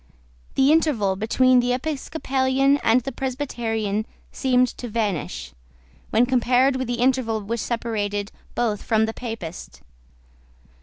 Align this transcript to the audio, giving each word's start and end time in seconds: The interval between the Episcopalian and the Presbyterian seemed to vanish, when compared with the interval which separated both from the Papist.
The 0.55 0.71
interval 0.71 1.15
between 1.15 1.59
the 1.59 1.73
Episcopalian 1.73 2.77
and 2.79 3.01
the 3.01 3.11
Presbyterian 3.11 4.07
seemed 4.31 4.67
to 4.79 4.87
vanish, 4.89 5.53
when 6.09 6.25
compared 6.25 6.75
with 6.75 6.87
the 6.87 6.95
interval 6.95 7.39
which 7.41 7.59
separated 7.59 8.31
both 8.55 8.81
from 8.81 9.05
the 9.05 9.13
Papist. 9.13 9.83